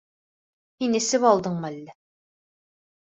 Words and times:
Һин 0.83 0.95
эсеп 1.01 1.27
алдыңмы 1.33 1.69
әллә? 1.73 1.97